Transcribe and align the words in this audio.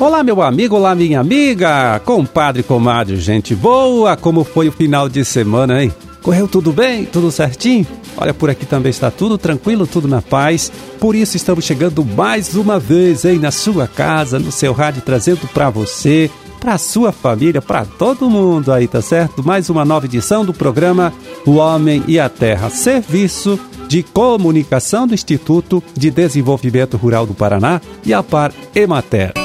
Olá, 0.00 0.22
meu 0.22 0.40
amigo, 0.40 0.76
olá, 0.76 0.94
minha 0.94 1.20
amiga, 1.20 2.00
compadre, 2.06 2.62
comadre, 2.62 3.18
gente 3.18 3.54
boa, 3.54 4.16
como 4.16 4.44
foi 4.44 4.66
o 4.66 4.72
final 4.72 5.10
de 5.10 5.22
semana, 5.26 5.84
hein? 5.84 5.92
Correu 6.22 6.48
tudo 6.48 6.72
bem? 6.72 7.04
Tudo 7.04 7.30
certinho? 7.30 7.86
Olha, 8.16 8.32
por 8.32 8.48
aqui 8.48 8.64
também 8.64 8.88
está 8.88 9.10
tudo 9.10 9.36
tranquilo, 9.36 9.86
tudo 9.86 10.08
na 10.08 10.22
paz. 10.22 10.72
Por 10.98 11.14
isso 11.14 11.36
estamos 11.36 11.66
chegando 11.66 12.02
mais 12.02 12.54
uma 12.54 12.78
vez, 12.78 13.26
hein, 13.26 13.38
na 13.38 13.50
sua 13.50 13.86
casa, 13.86 14.38
no 14.38 14.50
seu 14.50 14.72
rádio, 14.72 15.02
trazendo 15.02 15.46
para 15.52 15.68
você, 15.68 16.30
para 16.58 16.78
sua 16.78 17.12
família, 17.12 17.60
para 17.60 17.84
todo 17.84 18.30
mundo 18.30 18.72
aí, 18.72 18.88
tá 18.88 19.02
certo? 19.02 19.46
Mais 19.46 19.68
uma 19.68 19.84
nova 19.84 20.06
edição 20.06 20.46
do 20.46 20.54
programa 20.54 21.12
O 21.44 21.56
Homem 21.56 22.02
e 22.08 22.18
a 22.18 22.30
Terra, 22.30 22.70
serviço 22.70 23.60
de 23.86 24.02
comunicação 24.02 25.06
do 25.06 25.12
Instituto 25.12 25.82
de 25.94 26.10
Desenvolvimento 26.10 26.96
Rural 26.96 27.26
do 27.26 27.34
Paraná 27.34 27.82
e 28.02 28.14
a 28.14 28.22
Par 28.22 28.50
Emater. 28.74 29.39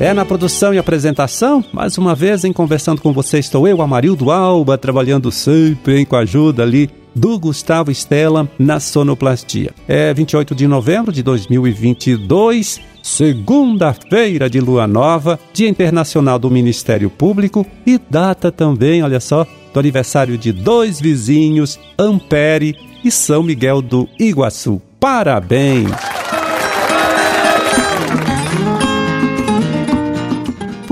É 0.00 0.14
na 0.14 0.24
produção 0.24 0.72
e 0.72 0.78
apresentação, 0.78 1.64
mais 1.72 1.98
uma 1.98 2.14
vez 2.14 2.44
em 2.44 2.52
conversando 2.52 3.00
com 3.00 3.12
você 3.12 3.40
estou 3.40 3.66
eu, 3.66 3.82
Amarildo 3.82 4.30
Alba, 4.30 4.78
trabalhando 4.78 5.32
sempre 5.32 5.98
hein, 5.98 6.04
com 6.04 6.14
a 6.14 6.20
ajuda 6.20 6.62
ali 6.62 6.88
do 7.12 7.36
Gustavo 7.36 7.90
Estela 7.90 8.48
na 8.56 8.78
sonoplastia. 8.78 9.72
É 9.88 10.14
28 10.14 10.54
de 10.54 10.68
novembro 10.68 11.10
de 11.10 11.20
2022, 11.20 12.80
segunda-feira 13.02 14.48
de 14.48 14.60
lua 14.60 14.86
nova, 14.86 15.36
Dia 15.52 15.68
Internacional 15.68 16.38
do 16.38 16.48
Ministério 16.48 17.10
Público 17.10 17.66
e 17.84 17.98
data 17.98 18.52
também, 18.52 19.02
olha 19.02 19.18
só, 19.18 19.44
do 19.74 19.80
aniversário 19.80 20.38
de 20.38 20.52
dois 20.52 21.00
vizinhos, 21.00 21.76
Ampere 21.98 22.76
e 23.02 23.10
São 23.10 23.42
Miguel 23.42 23.82
do 23.82 24.08
Iguaçu. 24.16 24.80
Parabéns! 25.00 26.07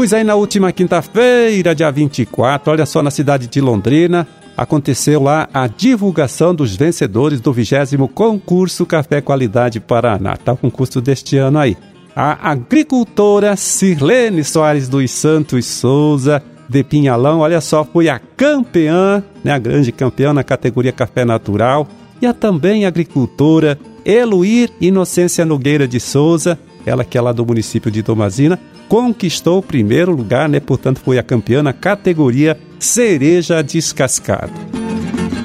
Pois 0.06 0.14
aí, 0.14 0.22
na 0.22 0.36
última 0.36 0.70
quinta-feira, 0.70 1.74
dia 1.74 1.90
24, 1.90 2.70
olha 2.70 2.86
só, 2.86 3.02
na 3.02 3.10
cidade 3.10 3.48
de 3.48 3.60
Londrina, 3.60 4.24
aconteceu 4.56 5.20
lá 5.20 5.48
a 5.52 5.66
divulgação 5.66 6.54
dos 6.54 6.76
vencedores 6.76 7.40
do 7.40 7.52
20 7.52 7.96
concurso 8.14 8.86
Café 8.86 9.20
Qualidade 9.20 9.80
Paraná. 9.80 10.36
Tá 10.36 10.52
o 10.52 10.56
concurso 10.56 11.00
deste 11.00 11.36
ano 11.38 11.58
aí. 11.58 11.76
A 12.14 12.52
agricultora 12.52 13.56
Sirlene 13.56 14.44
Soares 14.44 14.88
dos 14.88 15.10
Santos 15.10 15.66
Souza, 15.66 16.40
de 16.68 16.84
Pinhalão, 16.84 17.40
olha 17.40 17.60
só, 17.60 17.84
foi 17.84 18.08
a 18.08 18.20
campeã, 18.20 19.24
né, 19.42 19.50
a 19.50 19.58
grande 19.58 19.90
campeã 19.90 20.32
na 20.32 20.44
categoria 20.44 20.92
Café 20.92 21.24
Natural. 21.24 21.84
E 22.22 22.26
a 22.26 22.32
também 22.32 22.86
agricultora 22.86 23.76
Eluir 24.04 24.70
Inocência 24.80 25.44
Nogueira 25.44 25.88
de 25.88 25.98
Souza, 25.98 26.56
ela 26.86 27.04
que 27.04 27.18
é 27.18 27.20
lá 27.20 27.32
do 27.32 27.44
município 27.44 27.90
de 27.90 28.02
Tomazina, 28.02 28.58
conquistou 28.88 29.58
o 29.58 29.62
primeiro 29.62 30.12
lugar, 30.12 30.48
né? 30.48 30.60
Portanto, 30.60 31.00
foi 31.00 31.18
a 31.18 31.22
campeã 31.22 31.62
na 31.62 31.72
categoria 31.72 32.58
Cereja 32.78 33.62
Descascada. 33.62 34.52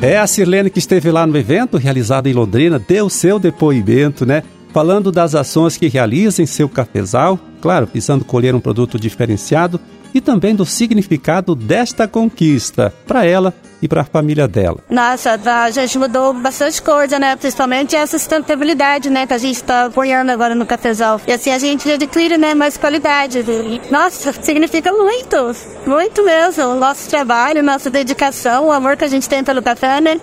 É 0.01 0.17
a 0.17 0.27
Sirlene 0.27 0.69
que 0.69 0.79
esteve 0.79 1.11
lá 1.11 1.25
no 1.27 1.37
evento 1.37 1.77
realizado 1.77 2.27
em 2.27 2.33
Londrina, 2.33 2.79
deu 2.79 3.09
seu 3.09 3.39
depoimento, 3.39 4.25
né? 4.25 4.43
Falando 4.71 5.11
das 5.11 5.35
ações 5.35 5.75
que 5.75 5.87
realiza 5.87 6.41
em 6.41 6.45
seu 6.45 6.69
cafezal, 6.69 7.37
claro, 7.59 7.89
visando 7.91 8.23
colher 8.23 8.55
um 8.55 8.59
produto 8.59 8.99
diferenciado 8.99 9.79
e 10.13 10.21
também 10.21 10.55
do 10.55 10.65
significado 10.65 11.55
desta 11.55 12.07
conquista 12.07 12.93
para 13.07 13.25
ela 13.25 13.53
e 13.81 13.87
para 13.87 14.01
a 14.01 14.03
família 14.03 14.47
dela. 14.47 14.77
Nossa, 14.89 15.39
a 15.43 15.71
gente 15.71 15.97
mudou 15.97 16.33
bastante 16.33 16.81
coisa, 16.81 17.17
né? 17.17 17.35
Principalmente 17.35 17.95
essa 17.95 18.17
sustentabilidade, 18.19 19.09
né? 19.09 19.25
Que 19.25 19.33
a 19.33 19.37
gente 19.37 19.55
está 19.55 19.85
apoiando 19.85 20.31
agora 20.31 20.53
no 20.53 20.65
cafezal. 20.65 21.19
E 21.27 21.31
assim 21.31 21.51
a 21.51 21.57
gente 21.57 21.89
adquire, 21.89 22.37
né? 22.37 22.53
Mais 22.53 22.77
qualidade. 22.77 23.43
Nossa, 23.89 24.33
significa 24.33 24.91
muito, 24.91 25.35
muito 25.87 26.23
mesmo. 26.23 26.63
O 26.65 26.75
nosso 26.75 27.09
trabalho, 27.09 27.63
nossa 27.63 27.89
dedicação, 27.89 28.67
o 28.67 28.71
amor 28.71 28.95
que 28.95 29.05
a 29.05 29.07
gente 29.07 29.27
tem 29.27 29.43
pelo 29.43 29.61
café, 29.61 29.99
né? 29.99 30.21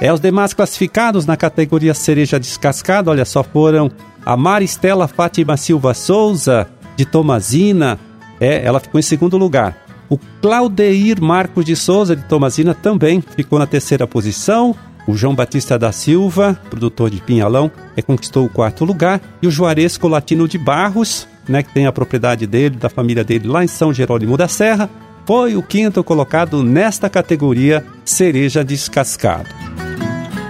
É, 0.00 0.12
os 0.12 0.20
demais 0.20 0.52
classificados 0.52 1.24
na 1.24 1.36
categoria 1.36 1.94
cereja 1.94 2.38
descascada, 2.38 3.10
olha 3.10 3.24
só, 3.24 3.42
foram 3.42 3.90
a 4.24 4.36
Maristela 4.36 5.06
Fátima 5.06 5.56
Silva 5.56 5.94
Souza, 5.94 6.68
de 6.96 7.04
Tomazina, 7.04 7.98
é, 8.44 8.64
ela 8.64 8.78
ficou 8.78 8.98
em 8.98 9.02
segundo 9.02 9.36
lugar. 9.38 9.76
O 10.08 10.18
Claudeir 10.42 11.20
Marcos 11.22 11.64
de 11.64 11.74
Souza, 11.74 12.14
de 12.14 12.22
Tomazina, 12.24 12.74
também 12.74 13.22
ficou 13.22 13.58
na 13.58 13.66
terceira 13.66 14.06
posição. 14.06 14.74
O 15.06 15.14
João 15.16 15.34
Batista 15.34 15.78
da 15.78 15.92
Silva, 15.92 16.58
produtor 16.68 17.10
de 17.10 17.20
Pinhalão, 17.20 17.70
é, 17.96 18.02
conquistou 18.02 18.44
o 18.44 18.48
quarto 18.48 18.84
lugar. 18.84 19.20
E 19.40 19.46
o 19.46 19.50
Juaresco 19.50 20.08
Latino 20.08 20.46
de 20.46 20.58
Barros, 20.58 21.26
né, 21.48 21.62
que 21.62 21.72
tem 21.72 21.86
a 21.86 21.92
propriedade 21.92 22.46
dele, 22.46 22.76
da 22.76 22.88
família 22.88 23.24
dele 23.24 23.48
lá 23.48 23.64
em 23.64 23.66
São 23.66 23.92
Jerônimo 23.92 24.36
da 24.36 24.48
Serra, 24.48 24.88
foi 25.26 25.56
o 25.56 25.62
quinto 25.62 26.04
colocado 26.04 26.62
nesta 26.62 27.08
categoria 27.08 27.84
cereja 28.04 28.62
descascado. 28.62 29.48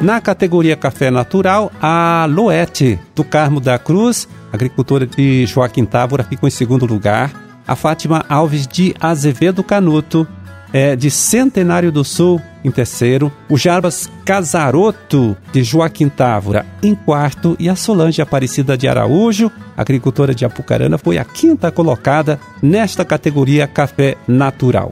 Na 0.01 0.21
categoria 0.21 0.77
café 0.77 1.11
natural, 1.11 1.71
a 1.81 2.27
Loete, 2.29 2.99
do 3.15 3.25
Carmo 3.25 3.61
da 3.61 3.79
Cruz, 3.79 4.29
agricultora 4.53 5.07
de 5.07 5.47
Joaquim 5.47 5.85
Távora, 5.85 6.25
ficou 6.25 6.49
em 6.49 6.53
segundo 6.53 6.85
lugar 6.85 7.44
a 7.67 7.77
Fátima 7.77 8.25
Alves 8.29 8.67
de 8.67 8.95
Azevedo 9.01 9.63
Canuto, 9.63 10.27
é, 10.73 10.97
de 10.97 11.11
Centenário 11.11 11.93
do 11.93 12.05
Sul, 12.05 12.41
em 12.65 12.71
terceiro, 12.71 13.33
o 13.49 13.57
Jarbas 13.57 14.11
Casaroto, 14.25 15.37
de 15.53 15.63
Joaquim 15.63 16.09
Távora, 16.09 16.67
em 16.83 16.95
quarto, 16.95 17.57
e 17.61 17.69
a 17.69 17.77
Solange 17.77 18.21
Aparecida 18.21 18.77
de 18.77 18.89
Araújo, 18.89 19.53
agricultora 19.77 20.35
de 20.35 20.45
Apucarana, 20.45 20.99
foi 20.99 21.17
a 21.17 21.25
quinta 21.25 21.71
colocada 21.71 22.41
nesta 22.61 23.05
categoria 23.05 23.69
Café 23.69 24.17
Natural. 24.27 24.91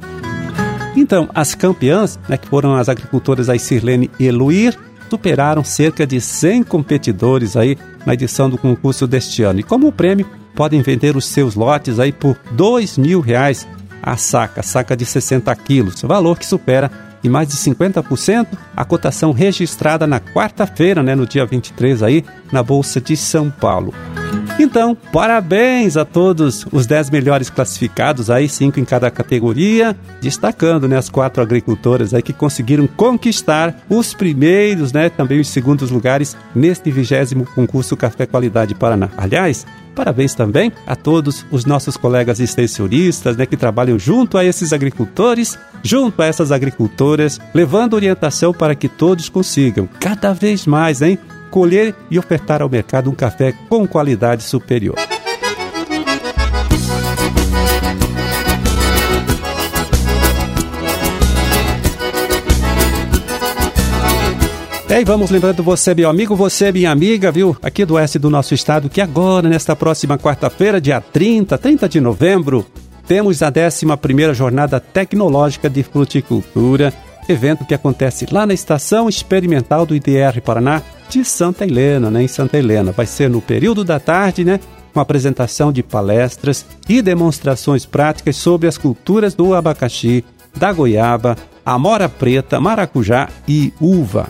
Então, 0.94 1.28
as 1.34 1.54
campeãs, 1.54 2.18
né, 2.28 2.36
que 2.36 2.46
foram 2.46 2.74
as 2.74 2.88
agricultoras 2.88 3.48
aí 3.48 3.58
Sirlene 3.58 4.10
e 4.20 4.30
superaram 5.12 5.62
cerca 5.62 6.06
de 6.06 6.20
100 6.20 6.62
competidores 6.62 7.56
aí 7.56 7.76
na 8.06 8.14
edição 8.14 8.48
do 8.48 8.56
concurso 8.56 9.06
deste 9.06 9.42
ano. 9.42 9.60
E 9.60 9.62
como 9.62 9.92
prêmio, 9.92 10.26
podem 10.62 10.80
vender 10.80 11.16
os 11.16 11.24
seus 11.24 11.56
lotes 11.56 11.98
aí 11.98 12.12
por 12.12 12.38
dois 12.52 12.96
mil 12.96 13.18
reais 13.18 13.66
a 14.00 14.16
saca, 14.16 14.62
saca 14.62 14.96
de 14.96 15.04
60 15.04 15.52
quilos, 15.56 16.00
valor 16.02 16.38
que 16.38 16.46
supera 16.46 16.88
em 17.24 17.28
mais 17.28 17.48
de 17.48 17.56
50% 17.56 18.46
a 18.76 18.84
cotação 18.84 19.32
registrada 19.32 20.06
na 20.06 20.20
quarta-feira, 20.20 21.02
né, 21.02 21.16
no 21.16 21.26
dia 21.26 21.44
23 21.44 22.00
aí, 22.04 22.24
na 22.52 22.62
Bolsa 22.62 23.00
de 23.00 23.16
São 23.16 23.50
Paulo. 23.50 23.92
Então, 24.58 24.96
parabéns 25.12 25.96
a 25.96 26.04
todos 26.04 26.66
os 26.70 26.86
10 26.86 27.10
melhores 27.10 27.48
classificados 27.48 28.30
aí, 28.30 28.48
cinco 28.48 28.78
em 28.78 28.84
cada 28.84 29.10
categoria, 29.10 29.96
destacando, 30.20 30.86
né, 30.86 30.96
as 30.96 31.08
quatro 31.08 31.42
agricultoras 31.42 32.12
aí 32.12 32.22
que 32.22 32.32
conseguiram 32.32 32.86
conquistar 32.86 33.82
os 33.88 34.14
primeiros, 34.14 34.92
né, 34.92 35.08
também 35.08 35.40
os 35.40 35.48
segundos 35.48 35.90
lugares 35.90 36.36
neste 36.54 36.90
vigésimo 36.90 37.46
concurso 37.46 37.96
Café 37.96 38.26
Qualidade 38.26 38.74
Paraná. 38.74 39.08
Aliás, 39.16 39.66
Parabéns 39.94 40.34
também 40.34 40.72
a 40.86 40.96
todos 40.96 41.44
os 41.50 41.66
nossos 41.66 41.96
colegas 41.98 42.40
extensionistas 42.40 43.36
né, 43.36 43.44
que 43.44 43.56
trabalham 43.56 43.98
junto 43.98 44.38
a 44.38 44.44
esses 44.44 44.72
agricultores, 44.72 45.58
junto 45.82 46.22
a 46.22 46.26
essas 46.26 46.50
agricultoras, 46.50 47.38
levando 47.52 47.92
orientação 47.94 48.54
para 48.54 48.74
que 48.74 48.88
todos 48.88 49.28
consigam 49.28 49.86
cada 50.00 50.32
vez 50.32 50.66
mais 50.66 51.02
hein, 51.02 51.18
colher 51.52 51.94
e 52.10 52.18
ofertar 52.18 52.62
ao 52.62 52.68
mercado 52.68 53.10
um 53.10 53.14
café 53.14 53.52
com 53.68 53.86
qualidade 53.86 54.42
superior. 54.42 54.96
E 64.88 64.94
aí, 64.94 65.04
vamos 65.04 65.30
lembrando 65.30 65.62
você, 65.62 65.94
meu 65.94 66.10
amigo, 66.10 66.36
você, 66.36 66.70
minha 66.70 66.90
amiga, 66.90 67.30
viu, 67.30 67.56
aqui 67.62 67.82
do 67.82 67.94
oeste 67.94 68.18
do 68.18 68.28
nosso 68.28 68.52
estado, 68.52 68.90
que 68.90 69.00
agora, 69.00 69.48
nesta 69.48 69.74
próxima 69.74 70.18
quarta-feira, 70.18 70.78
dia 70.80 71.00
30, 71.00 71.56
30 71.56 71.88
de 71.88 71.98
novembro, 71.98 72.66
temos 73.06 73.42
a 73.42 73.50
11 73.50 74.34
Jornada 74.34 74.78
Tecnológica 74.78 75.70
de 75.70 75.82
Fruticultura, 75.82 76.92
evento 77.28 77.64
que 77.64 77.74
acontece 77.74 78.26
lá 78.30 78.46
na 78.46 78.54
Estação 78.54 79.08
Experimental 79.08 79.86
do 79.86 79.94
IDR 79.94 80.40
Paraná 80.44 80.82
de 81.08 81.24
Santa 81.24 81.64
Helena, 81.64 82.10
né, 82.10 82.22
em 82.22 82.28
Santa 82.28 82.58
Helena. 82.58 82.92
Vai 82.92 83.06
ser 83.06 83.28
no 83.28 83.40
período 83.40 83.84
da 83.84 84.00
tarde, 84.00 84.44
né, 84.44 84.58
com 84.92 85.00
apresentação 85.00 85.72
de 85.72 85.82
palestras 85.82 86.66
e 86.88 87.00
demonstrações 87.00 87.86
práticas 87.86 88.36
sobre 88.36 88.68
as 88.68 88.76
culturas 88.76 89.34
do 89.34 89.54
abacaxi, 89.54 90.24
da 90.56 90.72
goiaba, 90.72 91.36
amora 91.64 92.08
preta, 92.08 92.60
maracujá 92.60 93.28
e 93.48 93.72
uva. 93.80 94.28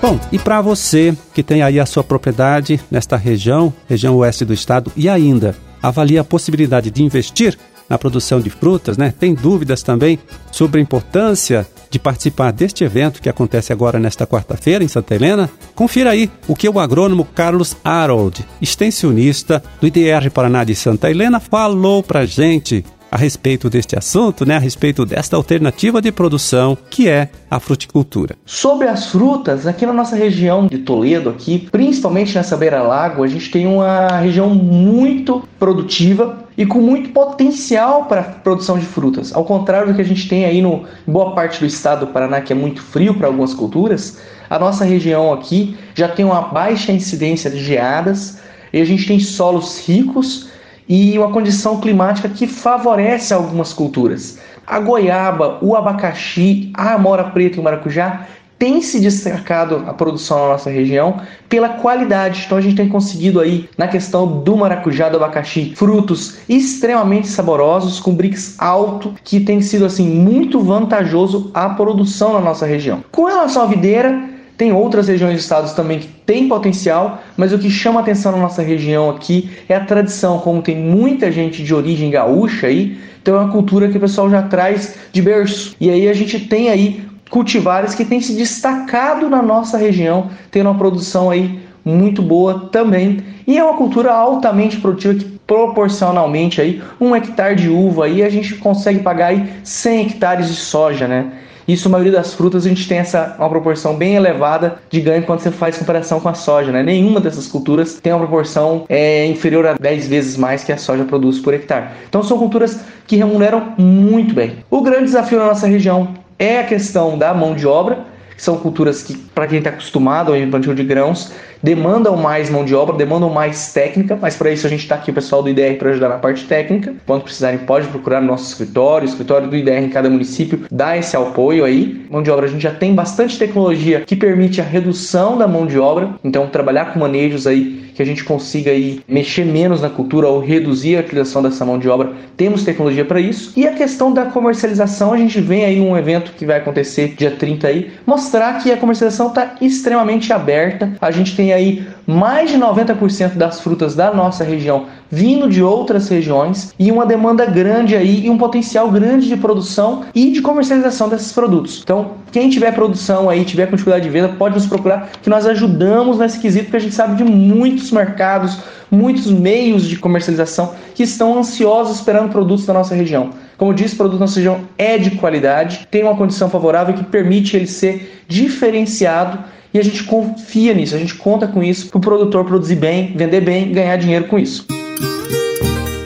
Bom, 0.00 0.18
e 0.30 0.38
para 0.38 0.60
você 0.60 1.14
que 1.34 1.42
tem 1.42 1.62
aí 1.62 1.78
a 1.78 1.86
sua 1.86 2.04
propriedade 2.04 2.80
nesta 2.90 3.16
região, 3.16 3.72
região 3.88 4.16
oeste 4.16 4.44
do 4.44 4.54
estado, 4.54 4.92
e 4.96 5.08
ainda 5.08 5.56
avalia 5.82 6.20
a 6.20 6.24
possibilidade 6.24 6.90
de 6.90 7.02
investir, 7.02 7.58
na 7.88 7.98
produção 7.98 8.40
de 8.40 8.50
frutas, 8.50 8.98
né? 8.98 9.12
Tem 9.18 9.34
dúvidas 9.34 9.82
também 9.82 10.18
sobre 10.52 10.80
a 10.80 10.82
importância 10.82 11.66
de 11.90 11.98
participar 11.98 12.52
deste 12.52 12.84
evento 12.84 13.22
que 13.22 13.28
acontece 13.28 13.72
agora 13.72 13.98
nesta 13.98 14.26
quarta-feira 14.26 14.84
em 14.84 14.88
Santa 14.88 15.14
Helena? 15.14 15.50
Confira 15.74 16.10
aí 16.10 16.30
o 16.46 16.54
que 16.54 16.68
o 16.68 16.78
agrônomo 16.78 17.24
Carlos 17.24 17.76
Harold, 17.82 18.44
extensionista 18.60 19.62
do 19.80 19.86
IDR 19.86 20.30
Paraná 20.32 20.64
de 20.64 20.74
Santa 20.74 21.10
Helena, 21.10 21.40
falou 21.40 22.02
pra 22.02 22.26
gente 22.26 22.84
a 23.10 23.16
respeito 23.16 23.70
deste 23.70 23.96
assunto, 23.96 24.44
né, 24.44 24.56
a 24.56 24.58
respeito 24.58 25.06
desta 25.06 25.34
alternativa 25.34 26.00
de 26.00 26.12
produção 26.12 26.76
que 26.90 27.08
é 27.08 27.30
a 27.50 27.58
fruticultura. 27.58 28.36
Sobre 28.44 28.86
as 28.86 29.06
frutas, 29.06 29.66
aqui 29.66 29.86
na 29.86 29.94
nossa 29.94 30.14
região 30.14 30.66
de 30.66 30.78
Toledo, 30.78 31.30
aqui, 31.30 31.68
principalmente 31.70 32.34
nessa 32.34 32.54
beira-lago, 32.54 33.22
a 33.22 33.26
gente 33.26 33.50
tem 33.50 33.66
uma 33.66 34.08
região 34.18 34.50
muito 34.50 35.42
produtiva 35.58 36.47
e 36.58 36.66
com 36.66 36.80
muito 36.80 37.10
potencial 37.10 38.06
para 38.06 38.20
produção 38.24 38.80
de 38.80 38.84
frutas. 38.84 39.32
Ao 39.32 39.44
contrário 39.44 39.86
do 39.86 39.94
que 39.94 40.02
a 40.02 40.04
gente 40.04 40.28
tem 40.28 40.44
aí 40.44 40.60
no 40.60 40.84
boa 41.06 41.32
parte 41.32 41.60
do 41.60 41.66
estado 41.66 42.04
do 42.04 42.12
Paraná, 42.12 42.40
que 42.40 42.52
é 42.52 42.56
muito 42.56 42.82
frio 42.82 43.14
para 43.14 43.28
algumas 43.28 43.54
culturas, 43.54 44.18
a 44.50 44.58
nossa 44.58 44.84
região 44.84 45.32
aqui 45.32 45.78
já 45.94 46.08
tem 46.08 46.24
uma 46.24 46.42
baixa 46.42 46.90
incidência 46.90 47.48
de 47.48 47.62
geadas 47.62 48.40
e 48.72 48.80
a 48.80 48.84
gente 48.84 49.06
tem 49.06 49.20
solos 49.20 49.86
ricos 49.86 50.50
e 50.88 51.16
uma 51.16 51.30
condição 51.30 51.80
climática 51.80 52.28
que 52.28 52.48
favorece 52.48 53.32
algumas 53.32 53.72
culturas. 53.72 54.40
A 54.66 54.80
goiaba, 54.80 55.58
o 55.62 55.76
abacaxi, 55.76 56.72
a 56.74 56.94
amora 56.94 57.24
preta 57.24 57.56
e 57.56 57.60
o 57.60 57.62
maracujá 57.62 58.26
tem 58.58 58.82
se 58.82 59.00
destacado 59.00 59.84
a 59.86 59.94
produção 59.94 60.38
na 60.40 60.48
nossa 60.48 60.68
região 60.68 61.20
pela 61.48 61.68
qualidade. 61.68 62.42
Então 62.44 62.58
a 62.58 62.60
gente 62.60 62.76
tem 62.76 62.88
conseguido 62.88 63.40
aí 63.40 63.68
na 63.78 63.86
questão 63.86 64.26
do 64.42 64.56
maracujá, 64.56 65.08
do 65.08 65.16
abacaxi, 65.16 65.74
frutos 65.76 66.38
extremamente 66.48 67.28
saborosos 67.28 68.00
com 68.00 68.14
brix 68.14 68.56
alto, 68.58 69.14
que 69.22 69.40
tem 69.40 69.60
sido 69.60 69.84
assim 69.84 70.08
muito 70.08 70.60
vantajoso 70.60 71.50
a 71.54 71.68
produção 71.70 72.32
na 72.32 72.40
nossa 72.40 72.66
região. 72.66 73.04
Com 73.12 73.24
relação 73.24 73.62
à 73.62 73.66
videira, 73.66 74.28
tem 74.56 74.72
outras 74.72 75.06
regiões 75.06 75.34
do 75.34 75.38
estado 75.38 75.72
também 75.76 76.00
que 76.00 76.08
têm 76.08 76.48
potencial, 76.48 77.22
mas 77.36 77.52
o 77.52 77.58
que 77.58 77.70
chama 77.70 78.00
atenção 78.00 78.32
na 78.32 78.38
nossa 78.38 78.60
região 78.60 79.08
aqui 79.08 79.48
é 79.68 79.76
a 79.76 79.84
tradição, 79.84 80.40
como 80.40 80.60
tem 80.60 80.76
muita 80.76 81.30
gente 81.30 81.62
de 81.62 81.72
origem 81.72 82.10
gaúcha 82.10 82.66
aí, 82.66 82.98
então 83.22 83.36
é 83.36 83.38
uma 83.38 83.52
cultura 83.52 83.88
que 83.88 83.96
o 83.96 84.00
pessoal 84.00 84.28
já 84.28 84.42
traz 84.42 84.96
de 85.12 85.22
berço. 85.22 85.76
E 85.80 85.88
aí 85.90 86.08
a 86.08 86.12
gente 86.12 86.40
tem 86.40 86.70
aí 86.70 87.04
cultivares 87.28 87.94
que 87.94 88.04
têm 88.04 88.20
se 88.20 88.34
destacado 88.34 89.28
na 89.28 89.42
nossa 89.42 89.76
região, 89.76 90.30
tendo 90.50 90.68
uma 90.68 90.78
produção 90.78 91.30
aí 91.30 91.60
muito 91.84 92.22
boa 92.22 92.68
também. 92.70 93.22
E 93.46 93.56
é 93.56 93.64
uma 93.64 93.76
cultura 93.76 94.12
altamente 94.12 94.78
produtiva 94.78 95.14
que 95.14 95.38
proporcionalmente 95.46 96.60
aí 96.60 96.82
um 97.00 97.16
hectare 97.16 97.56
de 97.56 97.70
uva 97.70 98.04
aí 98.04 98.22
a 98.22 98.28
gente 98.28 98.54
consegue 98.56 98.98
pagar 98.98 99.28
aí 99.28 99.48
100 99.64 100.06
hectares 100.06 100.48
de 100.48 100.56
soja, 100.56 101.08
né? 101.08 101.32
Isso, 101.66 101.86
a 101.86 101.90
maioria 101.90 102.12
das 102.12 102.32
frutas, 102.32 102.64
a 102.64 102.68
gente 102.70 102.88
tem 102.88 102.96
essa 102.96 103.36
uma 103.38 103.48
proporção 103.48 103.94
bem 103.94 104.14
elevada 104.14 104.78
de 104.88 105.02
ganho 105.02 105.22
quando 105.24 105.40
você 105.40 105.50
faz 105.50 105.76
comparação 105.76 106.18
com 106.18 106.28
a 106.30 106.34
soja, 106.34 106.72
né? 106.72 106.82
Nenhuma 106.82 107.20
dessas 107.20 107.46
culturas 107.46 108.00
tem 108.00 108.10
uma 108.10 108.20
proporção 108.20 108.86
é, 108.88 109.26
inferior 109.26 109.66
a 109.66 109.74
10 109.74 110.08
vezes 110.08 110.36
mais 110.38 110.64
que 110.64 110.72
a 110.72 110.78
soja 110.78 111.04
produz 111.04 111.38
por 111.38 111.52
hectare. 111.52 111.88
Então 112.08 112.22
são 112.22 112.38
culturas 112.38 112.80
que 113.06 113.16
remuneram 113.16 113.74
muito 113.76 114.34
bem. 114.34 114.64
O 114.70 114.80
grande 114.80 115.04
desafio 115.04 115.38
na 115.38 115.46
nossa 115.46 115.66
região 115.66 116.08
é 116.38 116.60
a 116.60 116.64
questão 116.64 117.18
da 117.18 117.34
mão 117.34 117.54
de 117.54 117.66
obra, 117.66 118.04
que 118.36 118.42
são 118.42 118.56
culturas 118.58 119.02
que, 119.02 119.16
para 119.16 119.46
quem 119.46 119.58
está 119.58 119.70
acostumado 119.70 120.32
ao 120.32 120.40
plantio 120.48 120.74
de 120.74 120.84
grãos, 120.84 121.32
demandam 121.62 122.16
mais 122.16 122.50
mão 122.50 122.64
de 122.64 122.74
obra, 122.74 122.96
demandam 122.96 123.30
mais 123.30 123.72
técnica, 123.72 124.18
mas 124.20 124.36
para 124.36 124.50
isso 124.50 124.66
a 124.66 124.70
gente 124.70 124.82
está 124.82 124.94
aqui, 124.94 125.10
o 125.10 125.14
pessoal 125.14 125.42
do 125.42 125.48
IDR, 125.48 125.76
para 125.78 125.90
ajudar 125.90 126.08
na 126.08 126.18
parte 126.18 126.44
técnica. 126.44 126.94
Quando 127.06 127.22
precisarem, 127.22 127.58
pode 127.58 127.88
procurar 127.88 128.20
no 128.20 128.26
nosso 128.26 128.50
escritório, 128.50 129.06
o 129.06 129.10
escritório 129.10 129.48
do 129.48 129.56
IDR 129.56 129.84
em 129.84 129.88
cada 129.88 130.08
município 130.08 130.66
dá 130.70 130.96
esse 130.96 131.16
apoio 131.16 131.64
aí. 131.64 132.06
Mão 132.10 132.22
de 132.22 132.30
obra, 132.30 132.46
a 132.46 132.48
gente 132.48 132.62
já 132.62 132.72
tem 132.72 132.94
bastante 132.94 133.38
tecnologia 133.38 134.00
que 134.00 134.16
permite 134.16 134.60
a 134.60 134.64
redução 134.64 135.36
da 135.36 135.46
mão 135.46 135.66
de 135.66 135.78
obra, 135.78 136.10
então 136.24 136.46
trabalhar 136.46 136.92
com 136.92 136.98
manejos 136.98 137.46
aí 137.46 137.88
que 137.98 138.02
a 138.02 138.06
gente 138.06 138.22
consiga 138.22 138.70
aí 138.70 139.00
mexer 139.08 139.44
menos 139.44 139.82
na 139.82 139.90
cultura 139.90 140.28
ou 140.28 140.38
reduzir 140.38 140.96
a 140.96 141.00
utilização 141.00 141.42
dessa 141.42 141.64
mão 141.64 141.80
de 141.80 141.88
obra, 141.88 142.12
temos 142.36 142.62
tecnologia 142.62 143.04
para 143.04 143.18
isso. 143.18 143.52
E 143.56 143.66
a 143.66 143.72
questão 143.72 144.12
da 144.12 144.26
comercialização, 144.26 145.12
a 145.12 145.16
gente 145.16 145.40
vem 145.40 145.64
aí 145.64 145.80
um 145.80 145.96
evento 145.96 146.30
que 146.30 146.46
vai 146.46 146.58
acontecer 146.58 147.16
dia 147.16 147.32
30 147.32 147.66
aí, 147.66 147.90
mostrar 148.06 148.62
que 148.62 148.70
a 148.70 148.76
comercialização 148.76 149.30
está 149.30 149.56
extremamente 149.60 150.32
aberta. 150.32 150.92
A 151.00 151.10
gente 151.10 151.34
tem 151.48 151.52
aí 151.52 151.86
mais 152.06 152.50
de 152.50 152.58
90% 152.58 153.34
das 153.34 153.60
frutas 153.60 153.94
da 153.94 154.12
nossa 154.12 154.44
região 154.44 154.86
vindo 155.10 155.48
de 155.48 155.62
outras 155.62 156.08
regiões 156.08 156.74
e 156.78 156.92
uma 156.92 157.06
demanda 157.06 157.46
grande 157.46 157.96
aí 157.96 158.26
e 158.26 158.30
um 158.30 158.36
potencial 158.36 158.90
grande 158.90 159.26
de 159.26 159.36
produção 159.36 160.04
e 160.14 160.30
de 160.30 160.42
comercialização 160.42 161.08
desses 161.08 161.32
produtos. 161.32 161.80
Então, 161.82 162.12
quem 162.30 162.50
tiver 162.50 162.74
produção 162.74 163.30
aí, 163.30 163.44
tiver 163.44 163.66
com 163.66 163.76
dificuldade 163.76 164.04
de 164.04 164.10
venda, 164.10 164.28
pode 164.28 164.54
nos 164.54 164.66
procurar 164.66 165.10
que 165.22 165.30
nós 165.30 165.46
ajudamos 165.46 166.18
nesse 166.18 166.38
quesito, 166.38 166.64
porque 166.64 166.76
a 166.76 166.80
gente 166.80 166.94
sabe 166.94 167.16
de 167.16 167.24
muitos 167.24 167.90
mercados, 167.90 168.58
muitos 168.90 169.30
meios 169.30 169.88
de 169.88 169.96
comercialização 169.96 170.74
que 170.94 171.02
estão 171.02 171.38
ansiosos 171.38 171.96
esperando 171.96 172.30
produtos 172.30 172.66
da 172.66 172.74
nossa 172.74 172.94
região. 172.94 173.30
Como 173.56 173.72
disse, 173.72 173.94
o 173.94 173.96
produto 173.96 174.18
da 174.18 174.26
nossa 174.26 174.36
região 174.36 174.60
é 174.76 174.98
de 174.98 175.12
qualidade, 175.12 175.88
tem 175.90 176.02
uma 176.02 176.16
condição 176.16 176.50
favorável 176.50 176.94
que 176.94 177.04
permite 177.04 177.56
ele 177.56 177.66
ser 177.66 178.22
diferenciado 178.28 179.38
e 179.72 179.78
a 179.78 179.84
gente 179.84 180.04
confia 180.04 180.74
nisso, 180.74 180.94
a 180.94 180.98
gente 180.98 181.14
conta 181.14 181.46
com 181.46 181.62
isso 181.62 181.88
para 181.88 181.98
o 181.98 182.00
produtor 182.00 182.44
produzir 182.44 182.76
bem, 182.76 183.14
vender 183.16 183.40
bem, 183.40 183.72
ganhar 183.72 183.96
dinheiro 183.96 184.26
com 184.26 184.38
isso. 184.38 184.66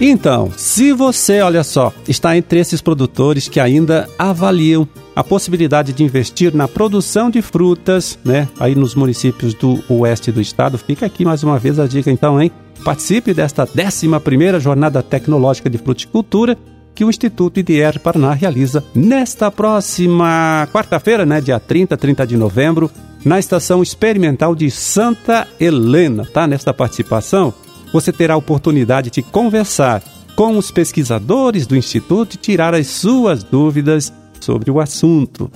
Então, 0.05 0.51
se 0.57 0.93
você, 0.93 1.41
olha 1.43 1.63
só, 1.63 1.93
está 2.09 2.37
entre 2.37 2.59
esses 2.59 2.81
produtores 2.81 3.49
que 3.49 3.61
ainda 3.61 4.09
avaliam 4.19 4.87
a 5.15 5.23
possibilidade 5.23 5.93
de 5.93 6.03
investir 6.03 6.53
na 6.53 6.67
produção 6.67 7.31
de 7.31 7.41
frutas, 7.41 8.19
né, 8.25 8.49
aí 8.59 8.75
nos 8.75 8.97
municípios 8.97 9.55
do 9.55 9.81
oeste 9.89 10.33
do 10.33 10.41
estado, 10.41 10.77
fica 10.77 11.07
aqui 11.07 11.25
mais 11.25 11.45
uma 11.45 11.57
vez 11.57 11.79
a 11.79 11.87
dica 11.87 12.11
então, 12.11 12.43
hein? 12.43 12.51
Participe 12.85 13.33
desta 13.33 13.65
11ª 13.65 14.59
Jornada 14.59 15.05
Tecnológica 15.05 15.71
de 15.71 15.79
Fruticultura 15.79 16.59
que 16.97 17.05
o 17.05 17.09
Instituto 17.09 17.61
IDR 17.61 18.01
Paraná 18.03 18.33
realiza 18.33 18.83
nesta 18.93 19.53
próxima 19.53 20.69
quarta-feira, 20.73 21.25
né, 21.25 21.41
dia 21.41 21.61
30, 21.61 21.97
30 21.97 22.27
de 22.27 22.37
novembro, 22.37 22.91
na 23.25 23.39
Estação 23.39 23.83
Experimental 23.83 24.55
de 24.55 24.71
Santa 24.71 25.47
Helena, 25.61 26.27
tá? 26.27 26.47
Nesta 26.47 26.75
participação, 26.75 27.55
você 27.93 28.13
terá 28.13 28.35
a 28.35 28.39
oportunidade 28.39 29.11
de 29.11 29.23
conversar 29.23 30.03
com 30.35 30.57
os 30.57 30.71
pesquisadores 30.71 31.67
do 31.67 31.77
Instituto 31.77 32.35
e 32.35 32.39
tirar 32.39 32.75
as 32.75 32.87
suas 32.87 33.45
dúvidas 33.45 34.13
sobre 34.41 34.71
o 34.71 34.81
assunto. 34.81 35.51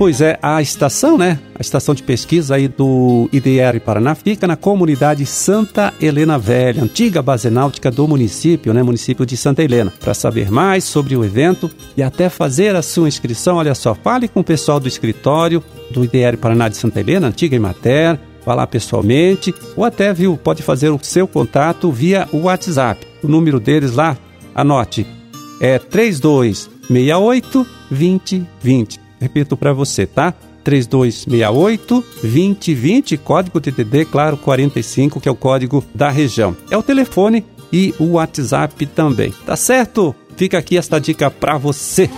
Pois 0.00 0.22
é, 0.22 0.38
a 0.40 0.62
estação, 0.62 1.18
né? 1.18 1.38
A 1.54 1.60
estação 1.60 1.94
de 1.94 2.02
pesquisa 2.02 2.54
aí 2.54 2.68
do 2.68 3.28
IDR 3.30 3.78
Paraná 3.84 4.14
fica 4.14 4.46
na 4.46 4.56
comunidade 4.56 5.26
Santa 5.26 5.92
Helena 6.00 6.38
Velha, 6.38 6.82
antiga 6.82 7.20
base 7.20 7.50
náutica 7.50 7.90
do 7.90 8.08
município, 8.08 8.72
né? 8.72 8.82
Município 8.82 9.26
de 9.26 9.36
Santa 9.36 9.62
Helena. 9.62 9.92
Para 10.00 10.14
saber 10.14 10.50
mais 10.50 10.84
sobre 10.84 11.14
o 11.14 11.22
evento 11.22 11.70
e 11.98 12.02
até 12.02 12.30
fazer 12.30 12.74
a 12.74 12.80
sua 12.80 13.08
inscrição, 13.08 13.56
olha 13.56 13.74
só, 13.74 13.94
fale 13.94 14.26
com 14.26 14.40
o 14.40 14.44
pessoal 14.44 14.80
do 14.80 14.88
escritório 14.88 15.62
do 15.90 16.02
IDR 16.02 16.38
Paraná 16.40 16.70
de 16.70 16.78
Santa 16.78 16.98
Helena, 16.98 17.26
antiga 17.26 17.54
Imater, 17.54 18.18
vá 18.42 18.54
lá 18.54 18.66
pessoalmente 18.66 19.54
ou 19.76 19.84
até, 19.84 20.14
viu, 20.14 20.34
pode 20.38 20.62
fazer 20.62 20.88
o 20.88 20.98
seu 21.02 21.28
contato 21.28 21.92
via 21.92 22.26
o 22.32 22.44
WhatsApp. 22.44 23.06
O 23.22 23.28
número 23.28 23.60
deles 23.60 23.92
lá, 23.92 24.16
anote, 24.54 25.06
é 25.60 25.78
3268 25.78 27.66
2020. 27.90 29.09
Repito 29.20 29.56
para 29.56 29.72
você, 29.72 30.06
tá? 30.06 30.34
3268 30.64 32.04
2020, 32.22 33.16
código 33.18 33.60
TTD, 33.60 34.04
claro, 34.06 34.36
45, 34.36 35.20
que 35.20 35.28
é 35.28 35.32
o 35.32 35.36
código 35.36 35.84
da 35.94 36.10
região. 36.10 36.56
É 36.70 36.76
o 36.76 36.82
telefone 36.82 37.44
e 37.72 37.94
o 37.98 38.12
WhatsApp 38.12 38.86
também. 38.86 39.32
Tá 39.44 39.56
certo? 39.56 40.14
Fica 40.36 40.58
aqui 40.58 40.76
esta 40.76 40.98
dica 40.98 41.30
para 41.30 41.58
você. 41.58 42.08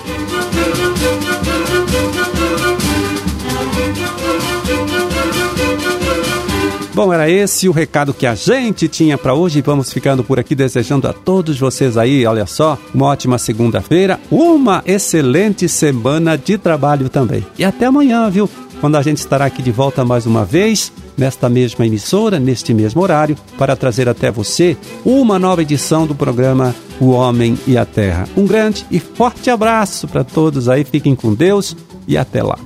Bom, 6.94 7.10
era 7.10 7.28
esse 7.28 7.70
o 7.70 7.72
recado 7.72 8.12
que 8.12 8.26
a 8.26 8.34
gente 8.34 8.86
tinha 8.86 9.16
para 9.16 9.32
hoje. 9.32 9.62
Vamos 9.62 9.90
ficando 9.90 10.22
por 10.22 10.38
aqui 10.38 10.54
desejando 10.54 11.08
a 11.08 11.12
todos 11.12 11.58
vocês 11.58 11.96
aí, 11.96 12.26
olha 12.26 12.44
só, 12.44 12.78
uma 12.94 13.06
ótima 13.06 13.38
segunda-feira, 13.38 14.20
uma 14.30 14.82
excelente 14.84 15.66
semana 15.70 16.36
de 16.36 16.58
trabalho 16.58 17.08
também. 17.08 17.46
E 17.58 17.64
até 17.64 17.86
amanhã, 17.86 18.28
viu? 18.28 18.48
Quando 18.78 18.96
a 18.96 19.02
gente 19.02 19.18
estará 19.18 19.46
aqui 19.46 19.62
de 19.62 19.70
volta 19.70 20.04
mais 20.04 20.26
uma 20.26 20.44
vez, 20.44 20.92
nesta 21.16 21.48
mesma 21.48 21.86
emissora, 21.86 22.38
neste 22.38 22.74
mesmo 22.74 23.00
horário, 23.00 23.38
para 23.56 23.74
trazer 23.74 24.06
até 24.06 24.30
você 24.30 24.76
uma 25.02 25.38
nova 25.38 25.62
edição 25.62 26.06
do 26.06 26.14
programa 26.14 26.74
O 27.00 27.10
Homem 27.10 27.58
e 27.66 27.78
a 27.78 27.86
Terra. 27.86 28.28
Um 28.36 28.44
grande 28.44 28.84
e 28.90 29.00
forte 29.00 29.48
abraço 29.48 30.06
para 30.06 30.24
todos 30.24 30.68
aí, 30.68 30.84
fiquem 30.84 31.14
com 31.14 31.32
Deus 31.32 31.74
e 32.06 32.18
até 32.18 32.42
lá. 32.42 32.58